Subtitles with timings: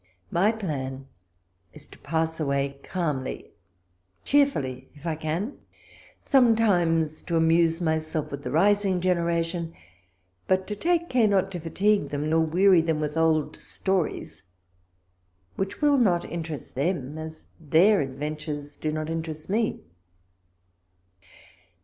[0.31, 1.05] My plan
[1.73, 3.51] is to pass away calmly;
[4.23, 5.59] cheerfully if I can;
[6.19, 8.31] sometimes to amuse 154 WALPOLE S LETTERS.
[8.31, 8.49] myself with the
[8.89, 9.73] rising generation,
[10.47, 14.41] but to take care not to fatigue them, nor weary them with old stories,
[15.55, 19.81] which will not interest them, as their adventures do not interest me.